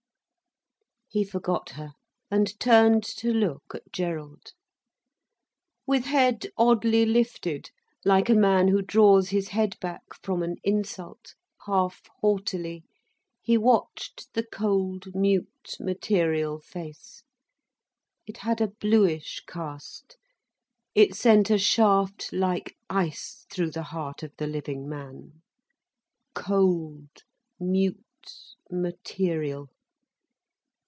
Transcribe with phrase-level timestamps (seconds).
[1.13, 1.91] He forgot her,
[2.29, 4.53] and turned to look at Gerald.
[5.85, 7.69] With head oddly lifted,
[8.05, 11.35] like a man who draws his head back from an insult,
[11.65, 12.85] half haughtily,
[13.41, 17.23] he watched the cold, mute, material face.
[18.25, 20.15] It had a bluish cast.
[20.95, 25.41] It sent a shaft like ice through the heart of the living man.
[26.35, 27.23] Cold,
[27.59, 29.67] mute, material!